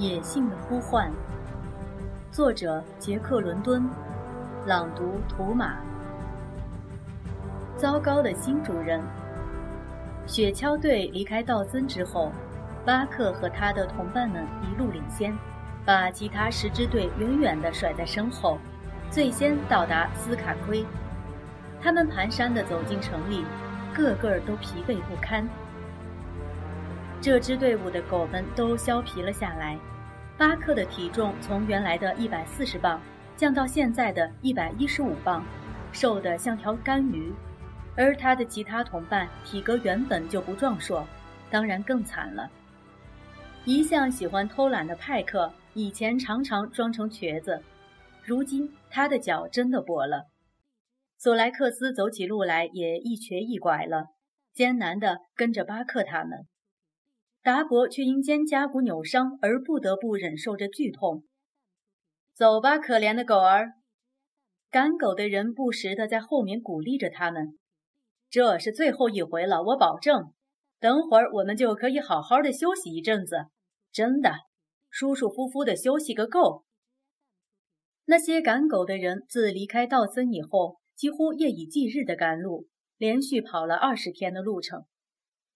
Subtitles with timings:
[0.00, 1.12] 野性的呼唤。
[2.32, 3.86] 作者：杰克·伦敦，
[4.64, 5.76] 朗读：图马。
[7.76, 8.98] 糟糕的新主人。
[10.26, 12.32] 雪橇队离开道森之后，
[12.82, 15.36] 巴克和他的同伴们一路领先，
[15.84, 18.56] 把其他十支队远远地甩在身后，
[19.10, 20.82] 最先到达斯卡奎。
[21.78, 23.44] 他们蹒跚地走进城里，
[23.92, 25.46] 个个都疲惫不堪。
[27.22, 29.78] 这支队伍的狗们都削皮了下来。
[30.38, 32.98] 巴克的体重从原来的一百四十磅
[33.36, 35.44] 降到现在的一百一十五磅，
[35.92, 37.30] 瘦得像条干鱼。
[37.94, 41.06] 而他的其他同伴体格原本就不壮硕，
[41.50, 42.50] 当然更惨了。
[43.66, 47.62] 一向喜欢偷懒的派克以前常常装成瘸子，
[48.24, 50.24] 如今他的脚真的跛了。
[51.18, 54.06] 索莱克斯走起路来也一瘸一拐了，
[54.54, 56.46] 艰难地跟着巴克他们。
[57.42, 61.24] 达伯却因肩胛骨扭伤而不得不忍受着剧痛。
[62.34, 63.72] 走吧，可怜的狗儿！
[64.70, 67.58] 赶狗的人不时地在后面鼓励着他们。
[68.28, 70.32] 这是最后一回了，我保证。
[70.78, 73.36] 等会儿我们就可以好好的休息一阵子，
[73.92, 74.32] 真的，
[74.88, 76.64] 舒舒服服的休息个够。
[78.06, 84.84] 那些赶狗的人自离开道森以后，几乎夜以继日的赶路，连续跑了二十天的路程。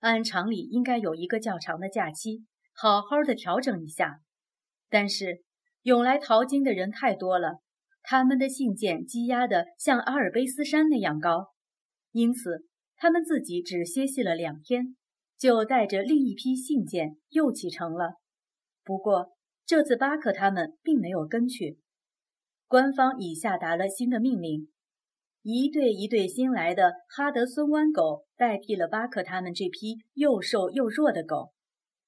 [0.05, 4.21] 按常理应该有一个较长的假期，好好的调整一下。
[4.91, 5.43] 但是
[5.81, 7.61] 涌来淘金的人太多了，
[8.03, 11.55] 他们的信件积压的像阿尔卑斯山那样高，
[12.13, 14.95] 因此他们自己只歇息了两天，
[15.39, 18.17] 就带着另一批信件又启程了。
[18.85, 19.33] 不过
[19.65, 21.79] 这次巴克他们并没有跟去，
[22.69, 24.69] 官方已下达了新的命令。
[25.47, 31.53] 一对一对新来的哈德森湾狗代替了巴克他们这批又瘦又弱的狗。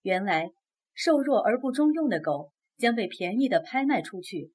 [0.00, 0.52] 原来，
[0.94, 4.52] 瘦弱而不中用的狗将被便宜的拍卖出去，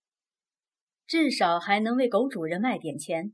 [1.06, 3.34] 至少还能为狗主人卖点钱。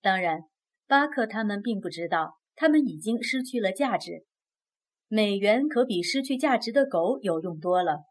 [0.00, 0.42] 当然，
[0.86, 4.26] 巴克他们并不知道，他们已经失去了价值。
[5.08, 8.04] 美元可比失去价值的狗有用多了。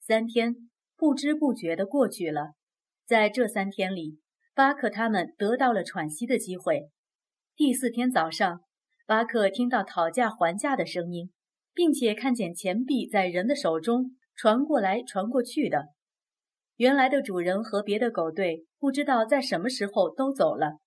[0.00, 0.56] 三天
[0.96, 2.54] 不知不觉地过去了，
[3.06, 4.18] 在这三天里。
[4.54, 6.88] 巴克他们得到了喘息的机会。
[7.56, 8.60] 第四天早上，
[9.04, 11.32] 巴克听到讨价还价的声音，
[11.74, 15.88] 并且看见钱币在人的手中传过来传过去的。
[16.76, 20.78] 原来的主人和别的狗队不知道在什么时候都走了。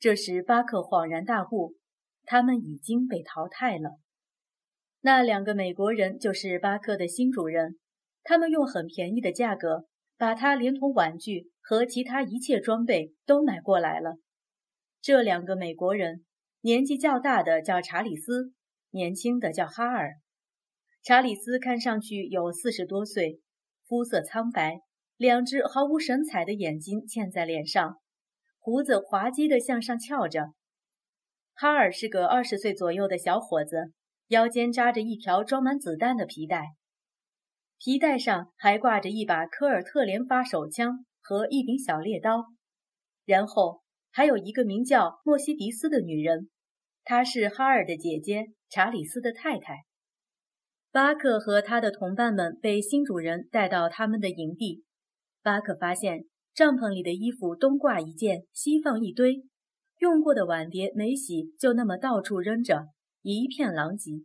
[0.00, 1.76] 这时，巴克恍然大悟，
[2.24, 4.00] 他们已经被淘汰了。
[5.02, 7.78] 那两个美国人就是巴克的新主人，
[8.24, 9.86] 他们用很便宜的价格。
[10.22, 14.20] 把他连同玩具和其他一切装备都买过来了。
[15.00, 16.24] 这两个美国人，
[16.60, 18.52] 年纪较大的叫查理斯，
[18.90, 20.12] 年轻的叫哈尔。
[21.02, 23.40] 查理斯看上去有四十多岁，
[23.88, 24.82] 肤色苍白，
[25.16, 27.96] 两只毫无神采的眼睛嵌在脸上，
[28.60, 30.52] 胡子滑稽地向上翘着。
[31.52, 33.90] 哈尔是个二十岁左右的小伙子，
[34.28, 36.66] 腰间扎着一条装满子弹的皮带。
[37.84, 42.44] 皮带上还挂着一把科尔特连发手枪和一柄小猎刀，
[43.24, 43.82] 然后
[44.12, 46.48] 还有一个名叫莫西迪斯的女人，
[47.02, 49.78] 她是哈尔的姐姐查理斯的太太。
[50.92, 54.84] 巴克和他的同伴们被新主人带到他们的营地。
[55.42, 59.42] 巴克发现帐篷里的衣服东挂一件，西放一堆，
[59.98, 62.90] 用过的碗碟没洗就那么到处扔着，
[63.22, 64.22] 一片狼藉。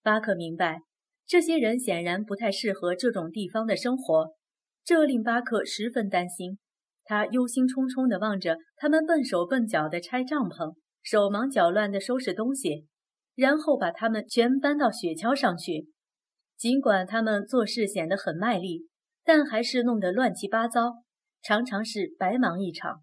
[0.00, 0.82] 巴克明白。
[1.28, 4.34] 这些人显然不太适合这种地方的生活，
[4.82, 6.58] 这令巴克十分担心。
[7.04, 12.86] 他忧心忡忡地望着他们笨手笨脚地拆帐篷，手忙脚乱地收拾东西，
[13.34, 15.88] 然后把他们全搬到雪橇上去。
[16.56, 18.88] 尽管他们做事显得很卖力，
[19.22, 20.94] 但还是弄得乱七八糟，
[21.42, 23.02] 常常是白忙一场。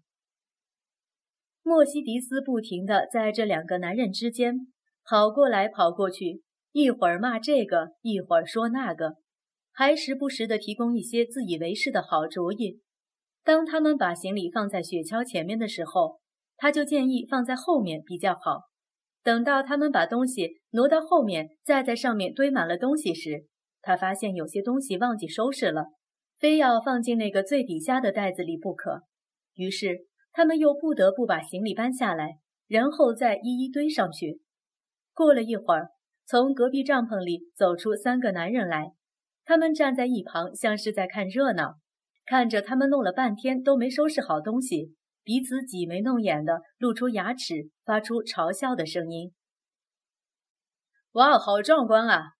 [1.62, 4.66] 莫西迪斯不停地在这两个男人之间
[5.04, 6.42] 跑过来跑过去。
[6.76, 9.16] 一会儿骂这个，一会儿说那个，
[9.72, 12.82] 还时不时地提供一些自以为是的好主意。
[13.42, 16.20] 当他们把行李放在雪橇前面的时候，
[16.58, 18.64] 他就建议放在后面比较好。
[19.22, 23.46] 等到他们把东西挪到后面，再在上面堆满了东西时，
[23.80, 25.86] 他发现有些东西忘记收拾了，
[26.36, 29.00] 非要放进那个最底下的袋子里不可。
[29.54, 32.36] 于是他们又不得不把行李搬下来，
[32.68, 34.42] 然后再一一堆上去。
[35.14, 35.95] 过了一会儿。
[36.26, 38.92] 从隔壁帐篷里走出三个男人来，
[39.44, 41.76] 他们站在一旁，像是在看热闹。
[42.24, 49.32] 看着他们弄了半天都没收拾好东西，彼此挤眉弄眼的，露出牙齿，发出嘲笑的声音。
[51.12, 52.32] “哇，好壮观啊！”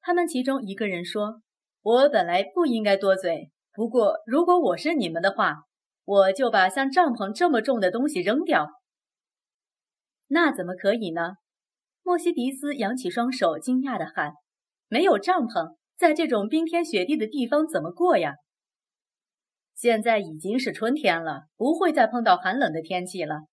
[0.00, 1.42] 他们其中一个人说。
[1.82, 5.64] 我本来不应该多嘴，不过如果我是你们的话，
[6.06, 8.70] 我就把像帐篷这么重的东西扔掉。
[10.28, 11.34] 那怎么可以呢？
[12.04, 14.34] 莫西迪斯扬起双手，惊讶地喊
[14.88, 18.34] ：“没有帐篷，在这种冰天雪地的地方怎么过呀？”
[19.74, 23.46] 现在已经是春天了，不会再碰到寒冷的天气了。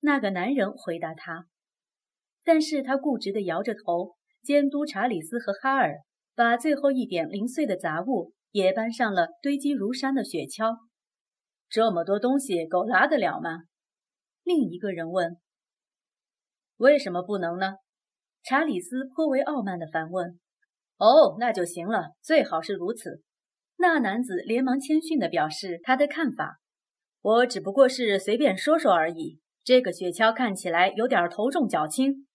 [0.00, 1.46] 那个男人回答他，
[2.44, 5.96] 但是他固执地摇着头，监督查理斯和哈尔。
[6.36, 10.76] 把最后一点零碎的杂物也搬上了堆积如山的雪橇。
[11.70, 13.60] 这么多东西，狗拉得了吗？
[14.44, 15.38] 另一个人问。
[16.76, 17.74] 为什么不能呢？
[18.42, 20.38] 查理斯颇为傲慢地反问。
[20.98, 23.22] 哦，那就行了，最好是如此。
[23.78, 26.58] 那男子连忙谦逊地表示他的看法。
[27.20, 29.40] 我只不过是随便说说而已。
[29.64, 32.26] 这个雪橇看起来有点头重脚轻。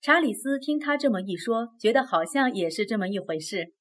[0.00, 3.72] 查理斯听他这么一说，觉得好像也是这么一回事，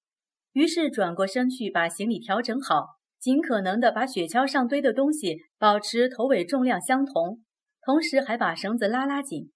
[0.53, 2.87] 于是转过身去把行李调整好，
[3.19, 7.41] 尽可能的把雪橇上堆的东西保持头尾重量相同，
[7.83, 9.51] 同时还把绳子拉拉紧。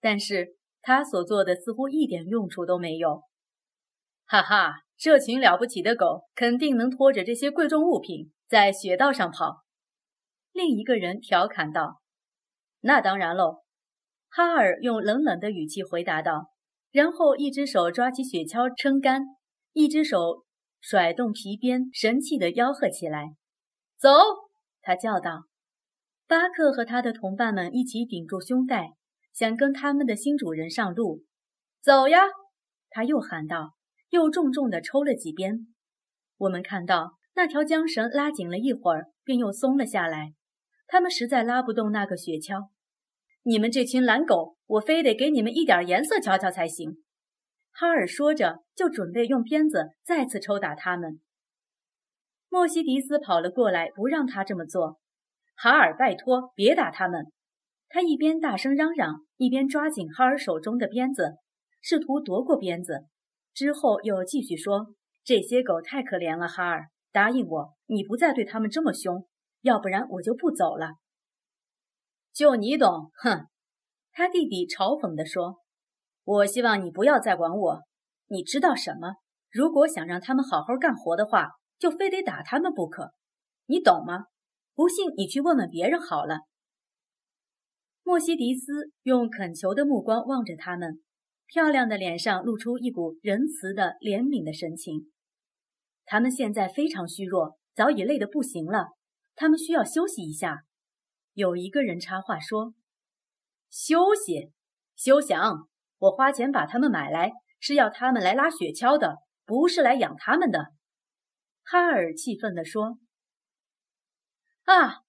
[0.00, 3.22] 但是他所做的似乎一点用处都没有。
[4.26, 9.64] 哈哈，这群了不起的狗肯定能拖着这些贵重物品在雪道上跑。
[10.52, 12.00] 另一个人调侃道
[12.80, 13.62] ：“那当然喽。”
[14.30, 16.50] 哈尔用冷冷的语气回答道，
[16.90, 19.22] 然后一只手抓起雪橇撑杆，
[19.72, 20.44] 一只手
[20.80, 23.34] 甩动皮鞭，神气地吆喝起来
[23.96, 24.10] ：“走！”
[24.82, 25.44] 他叫道。
[26.26, 28.92] 巴克和他的同伴们一起顶住胸带，
[29.32, 31.22] 想跟他们的新主人上路。
[31.82, 32.20] 走呀！
[32.90, 33.74] 他又喊道，
[34.10, 35.66] 又重重地抽了几鞭。
[36.38, 40.32] 我们看到那条缰绳拉紧了一会儿，便又松了下来。
[40.86, 42.68] 他们实在拉不动那个雪橇。
[43.42, 47.02] 你们这群懒狗，我非得给你们一点颜色瞧瞧才行。”
[47.70, 51.20] 哈尔说着，就准备用鞭子再次抽打他们。
[52.48, 55.00] 莫西迪斯跑了过来，不让他这么做。
[55.56, 57.32] 哈尔，拜托，别打他们！
[57.88, 61.36] 他一边大声嚷嚷，一边抓紧哈尔手中的鞭子，
[61.80, 63.06] 试图夺过鞭子。
[63.52, 69.26] 之后又继续说：“这些狗太可怜了，哈尔，答应我，你不再对他们这么凶，
[69.60, 70.94] 要不然我就不走了。”
[72.34, 73.46] 就你懂，哼！
[74.12, 75.60] 他弟弟嘲讽地说
[76.24, 77.82] ：“我希望你不要再管我。
[78.26, 79.14] 你知道什么？
[79.50, 83.12] 如果想让他们好好干活的话，就非得打他们不可。
[83.66, 84.24] 你懂吗？
[84.74, 86.40] 不信你去问问别人好了。”
[88.06, 91.02] 莫西迪斯用恳求的目光望着他们，
[91.46, 95.10] 漂亮的脸上露出一股仁慈的怜悯的神情。
[96.04, 98.88] 他们现在非常虚弱，早已累得不行了，
[99.34, 100.64] 他们需要休息一下。
[101.32, 102.74] 有一个人插话说
[103.72, 104.52] ：“休息，
[104.94, 105.66] 休想！
[105.98, 109.16] 我花钱把他们买来，是要他们来拉雪橇的，
[109.46, 110.72] 不是来养他们的。”
[111.64, 112.98] 哈尔气愤地说。
[114.64, 115.02] “啊！”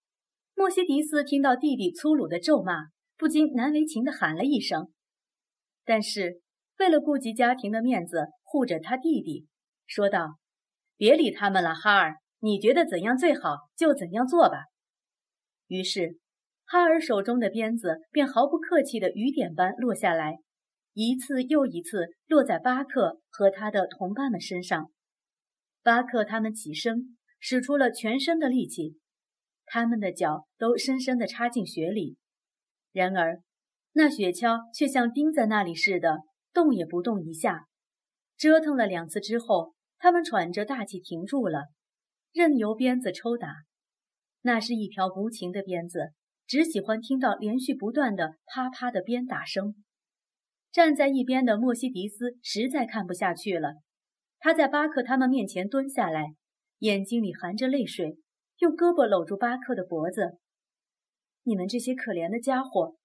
[0.56, 2.88] 莫西迪斯听到弟弟粗鲁的咒骂，
[3.18, 4.90] 不禁难为情地喊了一声。
[5.83, 6.42] 但是
[6.80, 9.47] 为了顾及家庭的面子，护着他弟弟，
[9.85, 10.40] 说道
[10.95, 14.66] ：“别理他们了，哈尔，你觉得怎样最好，就怎样做吧。”
[15.68, 16.19] 于是，
[16.64, 20.40] 哈尔手中的鞭子便毫不客气的雨点般落下来，
[20.94, 24.92] 一次又一次落在巴克和他的同伴们身上。
[25.83, 28.97] 巴克他们起身，使出了全身的力气，
[29.66, 32.18] 他们的脚都深深地插进雪里。
[32.92, 33.42] 然而，
[33.94, 36.19] 那雪橇却像钉在那里似的，
[36.54, 37.66] 动也不动一下。
[38.38, 41.66] 折腾了两次之后，他们喘着大气停住了，
[42.31, 43.54] 任由鞭子抽打。
[44.42, 46.12] 那是一条无情的鞭子，
[46.45, 49.76] 只喜欢听到连续不断的啪啪的鞭打声。
[50.72, 53.76] 站在一边的莫西迪斯实在看不下去了，
[54.40, 56.36] 他在巴克他们面前蹲下来，
[56.80, 58.18] 眼睛里含着泪水，
[58.59, 60.38] 用胳膊搂住巴克的脖子。
[61.44, 62.95] 你们这些可怜的家伙，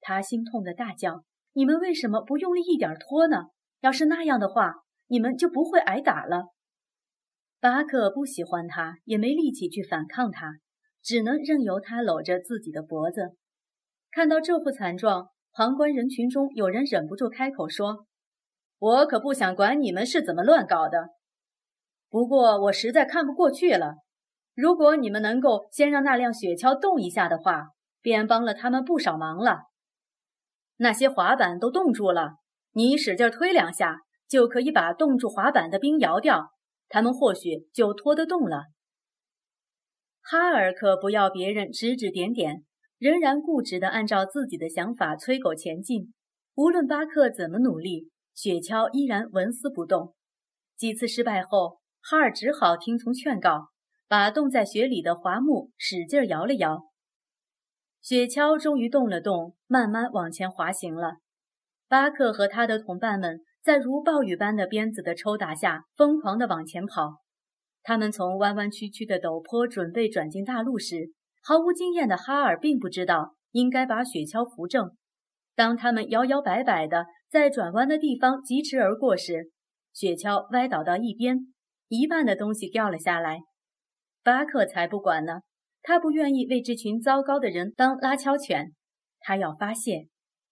[0.00, 3.48] 他心痛的大叫：“你们为什么不用力一点拖呢？
[3.80, 4.74] 要是那样的话，
[5.08, 6.46] 你们就不会挨打了。”
[7.60, 10.58] 巴克不喜欢他，也没力气去反抗他。
[11.04, 13.36] 只能任由他搂着自己的脖子。
[14.12, 18.06] 看到这副惨状，旁观人群中有人忍不住开口说
[18.78, 21.08] ：“我可不想管你们是怎么乱搞的，
[22.08, 23.96] 不过我实在看不过去了。
[24.54, 27.68] 如果你们能够先让那辆雪橇动一下的话，
[28.00, 29.62] 便帮了他们不少忙了。
[30.76, 32.36] 那些滑板都冻住了，
[32.72, 36.50] 你使劲推两下，就可以把冻住滑板的冰摇掉，
[36.88, 38.64] 他们或许就拖得动了。”
[40.24, 42.64] 哈尔可不要别人指指点点，
[42.98, 46.12] 仍然固执地按照自己的想法催狗前进。
[46.54, 50.14] 无论巴克怎么努力，雪橇依然纹丝不动。
[50.76, 53.68] 几次失败后，哈尔只好听从劝告，
[54.12, 56.82] 把冻在雪里的桦木使劲摇了摇。
[58.02, 61.14] 雪橇终于动了动，慢慢往前滑行了。
[61.88, 67.22] 巴克和他的同伴们在如暴雨般的鞭子的抽打下，疯狂地往前跑。
[67.82, 74.90] 他们从弯弯曲曲的陡坡准备转进大路时，毫无经验的哈尔并不知道应该把雪橇扶正。
[75.56, 79.50] 当他们摇摇摆摆地在转弯的地方疾驰而过时，
[79.94, 81.38] 雪橇歪倒到一边，
[81.88, 83.40] 一半的东西掉了下来。
[84.22, 85.40] 巴克才不管呢。
[85.84, 88.72] 他不愿意为这群糟糕的人当拉橇犬，
[89.18, 90.06] 他要发泄。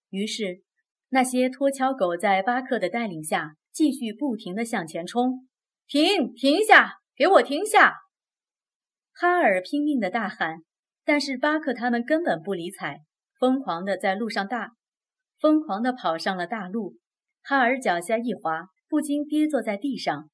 [0.08, 0.62] 于是，
[1.10, 5.46] 那些拖橇狗在巴克的带领下继续不停地向前冲。
[5.86, 6.32] 停！
[6.34, 6.94] 停下！
[7.14, 7.94] 给我停下！
[9.12, 10.64] 哈尔拼命地大喊，
[11.04, 13.02] 但是巴克他们根本不理睬，
[13.38, 14.72] 疯狂地在路上大，
[15.38, 16.96] 疯狂地跑上了大路。
[17.42, 20.28] 哈尔脚下一滑，不禁跌坐在地上。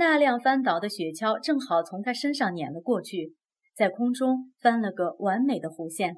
[0.00, 3.34] 那辆翻倒的雪橇正好从他身上碾了过去。
[3.74, 6.16] 在空中翻了个完美的弧线，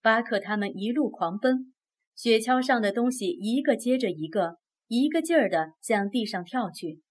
[0.00, 1.74] 巴克他们一路狂奔，
[2.14, 4.56] 雪橇上的东西一个接着一个，
[4.88, 7.02] 一个劲儿地向地上跳去。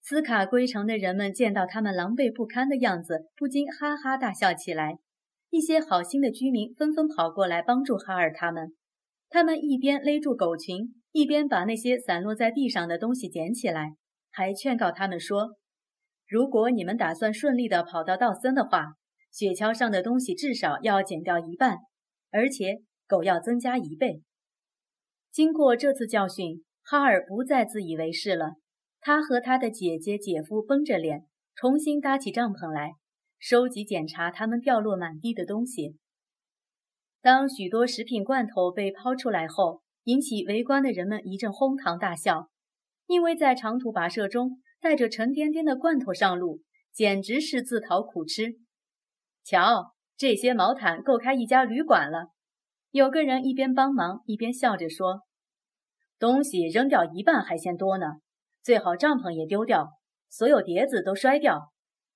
[0.00, 4.96] 斯卡归城的人们见到他们狼狈不堪的样子，不禁哈哈大笑起来。
[5.50, 8.74] 一些好心的居民纷纷跑过来帮助哈尔他们，
[9.28, 13.94] 他们一边勒住狗群，一边把那些散落在地上的东西捡起来，
[14.32, 15.56] 还劝告他们说。
[16.26, 18.94] 如果你们打算顺利地跑到道森的话，
[19.30, 21.76] 雪橇上的东西至少要减掉一半，
[22.30, 24.22] 而且狗要增加一倍。
[25.30, 28.54] 经过这次教训，哈尔不再自以为是了。
[29.00, 32.92] 他和他的姐姐、姐夫绷着脸，重新搭起帐篷来，
[33.38, 35.96] 收集检查他们掉落满地的东西。
[37.20, 42.48] 当许多食品罐头被抛出来后，引起围观的人们一阵哄堂大笑，
[43.06, 44.58] 因为在长途跋涉中。
[44.82, 46.60] 带着沉甸甸的罐头上路，
[46.92, 48.56] 简直是自讨苦吃。
[49.44, 52.30] 瞧，这些毛毯够开一家旅馆了。
[52.90, 55.20] 有个人一边帮忙一边笑着说
[56.18, 58.06] ：“东西扔掉一半还嫌多呢，
[58.60, 59.88] 最好帐篷也丢掉，
[60.28, 61.70] 所有碟子都摔掉。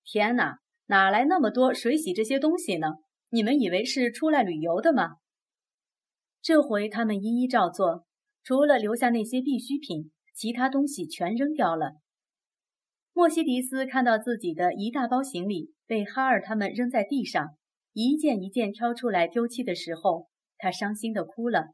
[0.05, 2.95] 天哪，哪来那么多水洗这些东西呢？
[3.29, 5.19] 你们以为是出来旅游的吗？”
[6.43, 8.05] 这回他们一一照做，
[8.43, 11.95] 除了留下那些必需品，其他东西全扔掉了。
[13.15, 17.57] 莫西迪斯看到自己的一大包行李被哈尔他们扔在地上，
[17.95, 20.29] 一件一件挑出来丢弃的时候，
[20.59, 21.69] 他伤心地哭了。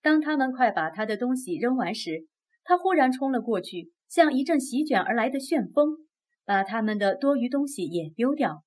[0.00, 2.26] 当他们快把他的东西扔完时，
[2.64, 5.98] 他忽然冲了过去，像一阵席卷而来的旋风，
[6.44, 8.64] 把他们的多余东西也丢掉。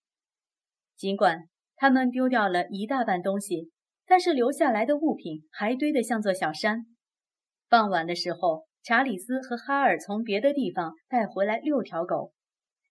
[0.95, 3.69] 尽管他们丢掉了一大半东西，
[4.05, 6.85] 但是留下来的物品还堆得像座小山。
[7.67, 8.65] 傍晚的时候。
[8.85, 12.33] 查理斯和哈尔从别的地方带回来六条狗，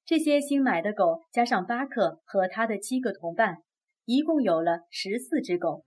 [0.05, 3.59] 这些新买的狗加上巴克和他的七个同伴，
[4.05, 5.85] 一共有了十四只狗。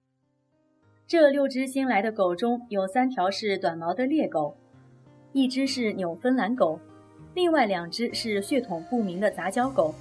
[1.06, 4.56] 这六只新来的狗中有三条是短毛的猎狗，
[5.34, 6.80] 一只是纽芬兰狗，
[7.34, 9.94] 另外两只是血统不明的杂交狗。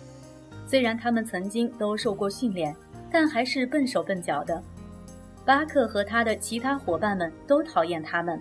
[0.69, 2.73] 虽然它们曾经都受过训练，
[3.11, 4.63] 但还是笨手笨脚的。
[5.45, 8.41] 巴克和他的其他伙伴们都讨厌它们。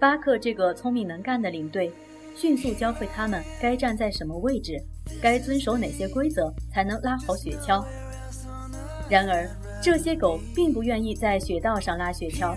[0.00, 1.92] 巴克这个聪明能干的领队，
[2.36, 4.80] 迅速教会他们该站在什么位置，
[5.20, 7.84] 该遵守哪些规则才能拉好雪橇。
[9.10, 9.48] 然而，
[9.82, 12.56] 这些狗并不愿意在雪道上拉雪橇，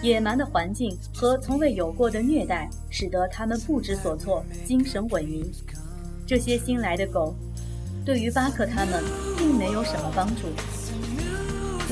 [0.00, 5.44] 野蛮的环境和从未有过的虐待，使得它们不知所措，精神萎靡。
[6.24, 7.34] 这些新来的狗，
[8.04, 9.02] 对于巴克他们
[9.36, 10.42] 并没有什么帮助。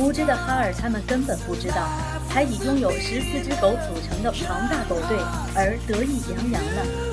[0.00, 1.88] 无知的哈尔他们根本不知道。
[2.28, 5.16] 还以拥有十四只狗组成的庞大狗队
[5.54, 7.07] 而得意洋洋呢。